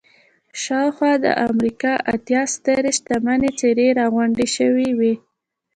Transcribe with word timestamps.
شاوخوا 0.63 1.13
د 1.25 1.27
امريکا 1.47 1.93
اتيا 2.13 2.41
سترې 2.55 2.91
شتمنې 2.97 3.49
څېرې 3.59 3.87
را 3.99 4.05
غونډې 4.13 4.47
شوې 4.57 4.89
وې. 4.99 5.13